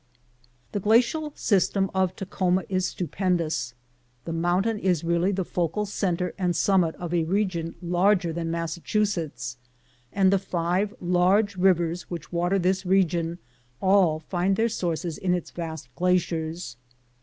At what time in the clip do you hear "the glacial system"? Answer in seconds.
0.71-1.91